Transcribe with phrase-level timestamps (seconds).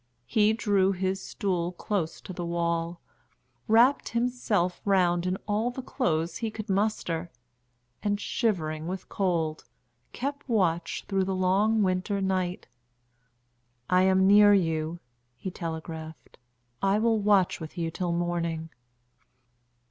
[0.25, 3.01] He drew his stool close to the wall,
[3.67, 7.29] wrapped himself round in all the clothes he could muster,
[8.01, 9.63] and, shivering with cold,
[10.11, 12.67] kept watch through the long winter night.
[13.91, 14.99] "I am near you,"
[15.37, 16.39] he telegraphed.
[16.81, 18.71] "I will watch with you till morning."